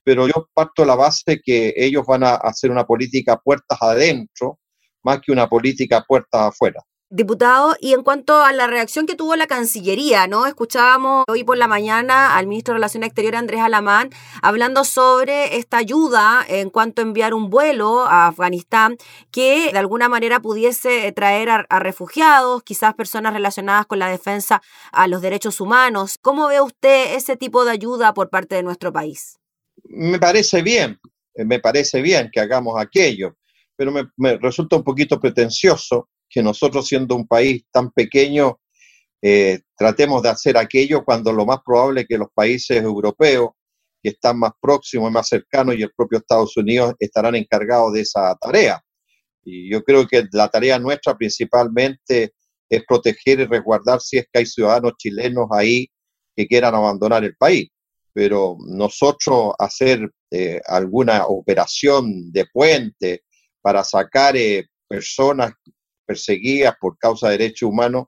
Pero 0.03 0.27
yo 0.27 0.47
parto 0.53 0.85
la 0.85 0.95
base 0.95 1.41
que 1.43 1.73
ellos 1.75 2.05
van 2.05 2.23
a 2.23 2.35
hacer 2.35 2.71
una 2.71 2.85
política 2.85 3.37
puertas 3.43 3.77
adentro 3.81 4.59
más 5.03 5.19
que 5.21 5.31
una 5.31 5.47
política 5.47 6.03
puertas 6.07 6.41
afuera. 6.41 6.81
Diputado, 7.11 7.75
y 7.79 7.93
en 7.93 8.01
cuanto 8.01 8.41
a 8.41 8.51
la 8.51 8.65
reacción 8.65 9.05
que 9.05 9.13
tuvo 9.13 9.35
la 9.35 9.45
Cancillería, 9.45 10.25
¿no? 10.25 10.47
Escuchábamos 10.47 11.23
hoy 11.27 11.43
por 11.43 11.55
la 11.55 11.67
mañana 11.67 12.35
al 12.35 12.47
ministro 12.47 12.73
de 12.73 12.77
Relaciones 12.77 13.09
Exteriores, 13.09 13.39
Andrés 13.39 13.61
Alamán, 13.61 14.09
hablando 14.41 14.83
sobre 14.83 15.57
esta 15.57 15.77
ayuda 15.77 16.43
en 16.49 16.71
cuanto 16.71 17.03
a 17.03 17.05
enviar 17.05 17.35
un 17.35 17.51
vuelo 17.51 18.05
a 18.05 18.25
Afganistán 18.25 18.97
que 19.29 19.71
de 19.71 19.77
alguna 19.77 20.09
manera 20.09 20.39
pudiese 20.39 21.11
traer 21.11 21.49
a, 21.51 21.79
refugiados, 21.79 22.63
quizás 22.63 22.95
personas 22.95 23.33
relacionadas 23.33 23.85
con 23.85 23.99
la 23.99 24.09
defensa 24.09 24.63
a 24.91 25.07
los 25.07 25.21
derechos 25.21 25.61
humanos. 25.61 26.17
¿Cómo 26.19 26.47
ve 26.47 26.59
usted 26.59 27.13
ese 27.13 27.37
tipo 27.37 27.65
de 27.65 27.71
ayuda 27.71 28.15
por 28.15 28.31
parte 28.31 28.55
de 28.55 28.63
nuestro 28.63 28.91
país? 28.91 29.37
Me 29.83 30.17
parece 30.17 30.63
bien, 30.63 30.99
me 31.35 31.59
parece 31.59 32.01
bien 32.01 32.31
que 32.33 32.39
hagamos 32.39 32.81
aquello, 32.81 33.37
pero 33.75 33.93
me 34.17 34.37
resulta 34.37 34.75
un 34.75 34.83
poquito 34.83 35.19
pretencioso 35.19 36.09
que 36.35 36.43
nosotros 36.43 36.85
siendo 36.85 37.15
un 37.15 37.25
país 37.25 37.63
tan 37.71 37.91
pequeño 37.91 38.59
eh, 39.21 39.61
tratemos 39.77 40.21
de 40.21 40.27
hacer 40.27 40.57
aquello 40.57 41.05
cuando 41.05 41.31
lo 41.31 41.45
más 41.45 41.59
probable 41.65 42.01
es 42.01 42.07
que 42.07 42.17
los 42.17 42.27
países 42.33 42.83
europeos 42.83 43.51
que 44.03 44.09
están 44.09 44.37
más 44.39 44.51
próximos 44.59 45.09
y 45.09 45.13
más 45.13 45.29
cercanos 45.29 45.77
y 45.77 45.83
el 45.83 45.93
propio 45.95 46.17
Estados 46.17 46.57
Unidos 46.57 46.93
estarán 46.99 47.35
encargados 47.35 47.93
de 47.93 48.01
esa 48.01 48.35
tarea. 48.35 48.81
Y 49.45 49.71
yo 49.71 49.81
creo 49.81 50.05
que 50.05 50.25
la 50.33 50.49
tarea 50.49 50.77
nuestra 50.77 51.15
principalmente 51.15 52.33
es 52.69 52.83
proteger 52.85 53.39
y 53.39 53.45
resguardar 53.45 54.01
si 54.01 54.17
es 54.17 54.25
que 54.25 54.39
hay 54.39 54.45
ciudadanos 54.45 54.95
chilenos 54.97 55.47
ahí 55.51 55.87
que 56.35 56.47
quieran 56.47 56.75
abandonar 56.75 57.23
el 57.23 57.37
país. 57.37 57.69
Pero 58.11 58.57
nosotros 58.59 59.53
hacer 59.57 60.11
eh, 60.31 60.59
alguna 60.67 61.27
operación 61.27 62.29
de 62.33 62.45
puente 62.51 63.23
para 63.61 63.85
sacar 63.85 64.35
eh, 64.35 64.65
personas 64.89 65.53
perseguidas 66.05 66.75
por 66.79 66.97
causa 66.97 67.29
de 67.29 67.37
derechos 67.37 67.69
humanos, 67.69 68.05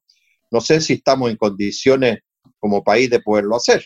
no 0.52 0.62
sé 0.62 0.80
si 0.82 0.94
estamos 0.94 1.30
en 1.30 1.38
condiciones 1.38 2.20
como 2.60 2.84
país 2.84 3.10
de 3.10 3.20
poderlo 3.20 3.56
hacer. 3.56 3.86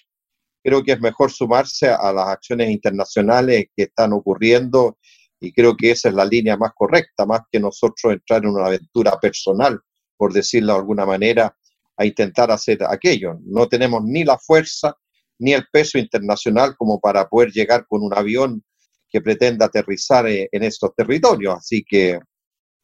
Creo 0.64 0.84
que 0.84 0.92
es 0.92 1.00
mejor 1.00 1.32
sumarse 1.32 1.90
a 1.90 2.14
las 2.14 2.28
acciones 2.28 2.70
internacionales 2.70 3.66
que 3.76 3.84
están 3.84 4.14
ocurriendo 4.14 4.98
y 5.40 5.52
creo 5.52 5.76
que 5.76 5.92
esa 5.92 6.10
es 6.10 6.16
la 6.16 6.26
línea 6.26 6.56
más 6.56 6.72
correcta, 6.76 7.26
más 7.26 7.42
que 7.52 7.60
nosotros 7.60 8.14
entrar 8.14 8.44
en 8.44 8.52
una 8.52 8.68
aventura 8.68 9.20
personal, 9.20 9.80
por 10.16 10.34
decirlo 10.34 10.74
de 10.74 10.80
alguna 10.80 11.06
manera, 11.06 11.58
a 11.98 12.06
intentar 12.06 12.52
hacer 12.52 12.80
aquello. 12.88 13.40
No 13.44 13.68
tenemos 13.68 14.04
ni 14.04 14.24
la 14.24 14.38
fuerza 14.38 14.96
ni 15.40 15.54
el 15.54 15.66
peso 15.72 15.98
internacional 15.98 16.76
como 16.78 17.00
para 17.00 17.28
poder 17.28 17.52
llegar 17.52 17.88
con 17.88 18.04
un 18.04 18.14
avión 18.14 18.64
que 19.10 19.22
pretenda 19.22 19.66
aterrizar 19.66 20.28
eh, 20.28 20.48
en 20.52 20.64
estos 20.64 20.94
territorios. 20.96 21.56
Así 21.56 21.84
que 21.84 22.20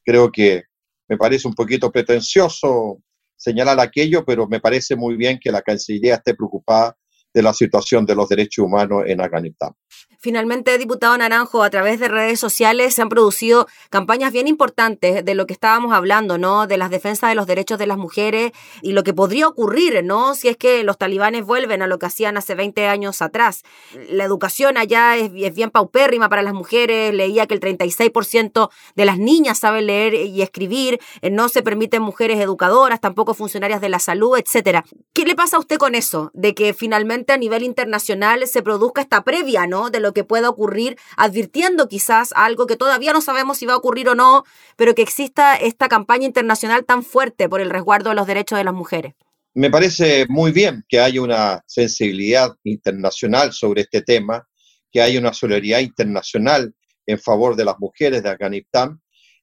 creo 0.03 0.31
que 0.31 0.63
me 1.08 1.18
parece 1.18 1.48
un 1.48 1.54
poquito 1.54 1.92
pretencioso 1.92 3.02
señalar 3.36 3.80
aquello, 3.80 4.26
pero 4.26 4.48
me 4.48 4.60
parece 4.60 4.96
muy 4.96 5.16
bien 5.16 5.40
que 5.40 5.52
la 5.52 5.62
Cancillería 5.62 6.16
esté 6.16 6.34
preocupada 6.34 6.98
de 7.34 7.44
la 7.44 7.54
situación 7.54 8.06
de 8.06 8.16
los 8.16 8.28
derechos 8.30 8.66
humanos 8.66 9.04
en 9.06 9.22
Afganistán. 9.22 9.72
Finalmente, 10.20 10.78
diputado 10.80 11.16
Naranjo, 11.16 11.62
a 11.62 11.70
través 11.70 12.00
de 12.00 12.08
redes 12.08 12.40
sociales 12.40 12.96
se 12.96 13.04
han 13.04 13.10
producido 13.10 13.68
campañas 13.92 14.34
bien 14.34 14.48
importantes 14.48 15.24
de 15.24 15.36
lo 15.36 15.46
que 15.46 15.54
estábamos 15.54 15.94
hablando, 15.94 16.40
¿no? 16.40 16.66
De 16.66 16.78
las 16.78 16.90
defensas 16.90 17.30
de 17.30 17.36
los 17.36 17.46
derechos 17.46 17.78
de 17.78 17.86
las 17.86 18.00
mujeres 18.00 18.52
y 18.82 18.94
lo 18.94 19.04
que 19.04 19.14
podría 19.14 19.48
ocurrir, 19.48 20.04
¿no? 20.04 20.34
Si 20.34 20.48
es 20.48 20.58
que 20.58 20.84
los 20.84 20.98
talibanes 20.98 21.46
vuelven 21.46 21.84
a 21.84 21.88
lo 21.88 22.00
que 22.00 22.08
hacían 22.08 22.36
hace 22.36 22.56
20 22.56 22.88
años 22.88 23.22
atrás. 23.22 23.64
La 24.10 24.24
educación 24.24 24.78
allá 24.78 25.18
es, 25.18 25.32
bien 25.32 25.70
paupérrima 25.70 26.30
para 26.30 26.42
las 26.42 26.54
mujeres. 26.54 27.14
Leía 27.14 27.46
que 27.46 27.54
el 27.54 27.60
36% 27.60 28.70
de 28.96 29.06
las 29.06 29.20
niñas 29.20 29.60
saben 29.60 29.86
leer 29.86 30.16
y 30.16 30.42
escribir. 30.42 31.00
Eh, 31.22 31.30
no 31.30 31.48
se 31.48 31.62
permiten 31.62 32.02
mujeres 32.02 32.40
educadoras, 32.40 33.00
tampoco 33.00 33.36
funcionarias 33.36 33.82
de 33.82 33.90
la 33.90 34.00
salud, 34.00 34.36
etcétera. 34.38 34.84
¿Qué 35.14 35.26
le 35.26 35.36
pasa 35.36 35.58
a 35.58 35.60
usted 35.60 35.78
con 35.78 35.94
eso? 35.94 36.32
De 36.34 36.56
que 36.56 36.74
finalmente 36.74 37.34
a 37.34 37.38
nivel 37.38 37.62
internacional 37.62 38.48
se 38.48 38.64
produzca 38.64 39.02
esta 39.02 39.24
previa, 39.24 39.68
¿no? 39.68 39.90
De 39.92 40.00
lo 40.00 40.07
que 40.14 40.24
pueda 40.24 40.50
ocurrir, 40.50 40.98
advirtiendo 41.16 41.88
quizás 41.88 42.34
algo 42.36 42.68
que 42.68 42.76
todavía 42.76 43.14
no 43.14 43.22
sabemos 43.22 43.58
si 43.58 43.66
va 43.66 43.74
a 43.74 43.78
ocurrir 43.78 44.10
o 44.10 44.16
no, 44.16 44.44
pero 44.76 44.96
que 44.96 45.02
exista 45.02 45.56
esta 45.56 45.88
campaña 45.88 46.26
internacional 46.26 46.86
tan 46.86 47.04
fuerte 47.04 47.50
por 47.50 47.62
el 47.62 47.70
resguardo 47.70 48.10
de 48.10 48.16
los 48.16 48.28
derechos 48.28 48.58
de 48.58 48.64
las 48.64 48.74
mujeres. 48.74 49.14
Me 49.54 49.72
parece 49.72 50.26
muy 50.30 50.52
bien 50.52 50.84
que 50.88 51.00
haya 51.00 51.22
una 51.22 51.64
sensibilidad 51.66 52.56
internacional 52.64 53.54
sobre 53.54 53.82
este 53.82 54.02
tema, 54.02 54.48
que 54.92 55.02
haya 55.02 55.20
una 55.20 55.34
solidaridad 55.34 55.80
internacional 55.80 56.74
en 57.08 57.20
favor 57.20 57.56
de 57.56 57.66
las 57.66 57.80
mujeres 57.80 58.22
de 58.22 58.30
Afganistán 58.30 59.02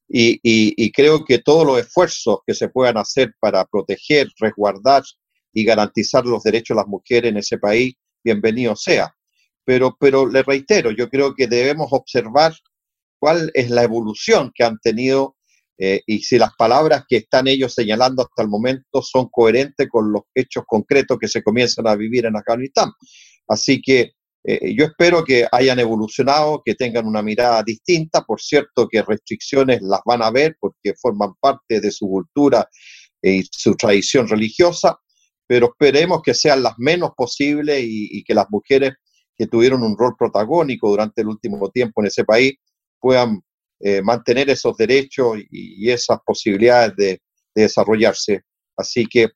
y, 0.08 0.38
y, 0.42 0.92
creo 0.92 1.24
que 1.24 1.38
todos 1.38 1.66
los 1.66 1.80
esfuerzos 1.80 2.38
que 2.46 2.54
se 2.54 2.68
puedan 2.68 2.98
hacer 2.98 3.32
para 3.40 3.64
proteger, 3.64 4.28
resguardar 4.38 5.02
y 5.52 5.64
garantizar 5.64 6.26
los 6.26 6.42
derechos 6.42 6.76
de 6.76 6.82
las 6.82 6.86
mujeres 6.86 7.30
en 7.30 7.38
ese 7.38 7.58
país, 7.58 7.94
bienvenido 8.22 8.76
sea. 8.76 9.14
Pero, 9.64 9.96
pero 9.98 10.26
le 10.26 10.42
reitero, 10.42 10.90
yo 10.90 11.08
creo 11.08 11.34
que 11.34 11.46
debemos 11.46 11.88
observar 11.90 12.52
cuál 13.18 13.50
es 13.54 13.70
la 13.70 13.82
evolución 13.82 14.52
que 14.54 14.64
han 14.64 14.78
tenido 14.78 15.36
eh, 15.78 16.02
y 16.06 16.20
si 16.20 16.38
las 16.38 16.54
palabras 16.56 17.04
que 17.08 17.16
están 17.16 17.48
ellos 17.48 17.74
señalando 17.74 18.22
hasta 18.22 18.42
el 18.42 18.48
momento 18.48 19.02
son 19.02 19.28
coherentes 19.30 19.88
con 19.90 20.12
los 20.12 20.22
hechos 20.34 20.64
concretos 20.66 21.18
que 21.18 21.28
se 21.28 21.42
comienzan 21.42 21.86
a 21.86 21.96
vivir 21.96 22.26
en 22.26 22.36
Afganistán. 22.36 22.90
Así 23.48 23.82
que 23.82 24.12
eh, 24.46 24.74
yo 24.76 24.84
espero 24.84 25.24
que 25.24 25.46
hayan 25.50 25.78
evolucionado, 25.78 26.62
que 26.64 26.74
tengan 26.74 27.06
una 27.06 27.22
mirada 27.22 27.62
distinta. 27.62 28.22
Por 28.22 28.40
cierto, 28.40 28.86
que 28.88 29.02
restricciones 29.02 29.80
las 29.82 30.00
van 30.04 30.22
a 30.22 30.30
ver 30.30 30.56
porque 30.60 30.94
forman 31.00 31.32
parte 31.40 31.80
de 31.80 31.90
su 31.90 32.06
cultura 32.06 32.68
y 33.22 33.42
su 33.50 33.74
tradición 33.74 34.28
religiosa, 34.28 34.98
pero 35.46 35.68
esperemos 35.72 36.20
que 36.22 36.34
sean 36.34 36.62
las 36.62 36.74
menos 36.76 37.12
posibles 37.16 37.82
y, 37.82 38.22
que 38.22 38.34
las 38.34 38.46
mujeres 38.50 38.92
que 39.36 39.46
tuvieron 39.46 39.82
un 39.82 39.96
rol 39.96 40.14
protagónico 40.18 40.88
durante 40.88 41.22
el 41.22 41.28
último 41.28 41.70
tiempo 41.70 42.00
en 42.00 42.06
ese 42.06 42.24
país 42.24 42.54
puedan 43.00 43.40
eh, 43.80 44.00
mantener 44.02 44.48
esos 44.50 44.76
derechos 44.76 45.38
y, 45.50 45.90
esas 45.90 46.18
posibilidades 46.24 46.94
de, 46.96 47.20
de 47.54 47.62
desarrollarse. 47.62 48.42
Así 48.76 49.06
que 49.06 49.28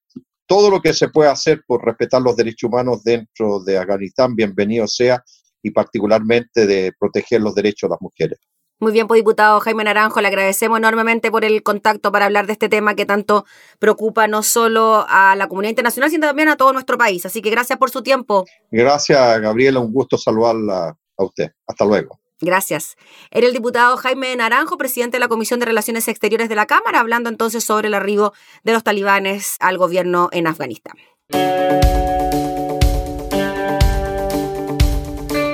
todo 0.46 0.70
lo 0.70 0.80
que 0.80 0.94
se 0.94 1.08
pueda 1.08 1.32
hacer 1.32 1.62
por 1.66 1.84
respetar 1.84 2.22
los 2.22 2.36
derechos 2.36 2.68
humanos 2.68 3.04
dentro 3.04 3.62
de 3.62 3.76
Afganistán, 3.76 4.34
bienvenido 4.34 4.86
sea, 4.86 5.22
y 5.62 5.70
particularmente 5.70 6.66
de 6.66 6.92
proteger 6.98 7.40
los 7.40 7.54
derechos 7.54 7.88
de 7.88 7.92
las 7.92 8.00
mujeres. 8.00 8.38
Muy 8.80 8.92
bien, 8.92 9.08
pues 9.08 9.18
diputado 9.18 9.58
Jaime 9.58 9.82
Naranjo, 9.82 10.20
le 10.20 10.28
agradecemos 10.28 10.78
enormemente 10.78 11.32
por 11.32 11.44
el 11.44 11.64
contacto 11.64 12.12
para 12.12 12.26
hablar 12.26 12.46
de 12.46 12.52
este 12.52 12.68
tema 12.68 12.94
que 12.94 13.06
tanto 13.06 13.44
preocupa 13.80 14.28
no 14.28 14.44
solo 14.44 15.04
a 15.08 15.34
la 15.34 15.48
comunidad 15.48 15.70
internacional, 15.70 16.10
sino 16.10 16.28
también 16.28 16.48
a 16.48 16.56
todo 16.56 16.72
nuestro 16.72 16.96
país. 16.96 17.26
Así 17.26 17.42
que 17.42 17.50
gracias 17.50 17.76
por 17.78 17.90
su 17.90 18.02
tiempo. 18.02 18.44
Gracias, 18.70 19.40
Gabriela, 19.40 19.80
un 19.80 19.92
gusto 19.92 20.16
saludarla 20.16 20.96
a 21.16 21.24
usted. 21.24 21.50
Hasta 21.66 21.84
luego. 21.84 22.20
Gracias. 22.40 22.94
Era 23.32 23.48
el 23.48 23.52
diputado 23.52 23.96
Jaime 23.96 24.36
Naranjo, 24.36 24.78
presidente 24.78 25.16
de 25.16 25.20
la 25.20 25.28
Comisión 25.28 25.58
de 25.58 25.66
Relaciones 25.66 26.06
Exteriores 26.06 26.48
de 26.48 26.54
la 26.54 26.66
Cámara, 26.66 27.00
hablando 27.00 27.28
entonces 27.28 27.64
sobre 27.64 27.88
el 27.88 27.94
arribo 27.94 28.32
de 28.62 28.74
los 28.74 28.84
talibanes 28.84 29.56
al 29.58 29.76
gobierno 29.76 30.28
en 30.30 30.46
Afganistán. 30.46 30.94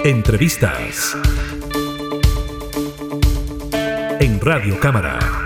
Entrevistas 0.04 1.16
en 4.24 4.40
Radio 4.40 4.80
Cámara. 4.80 5.43